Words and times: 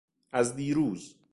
از 0.31 0.55
دیروز 0.55 1.15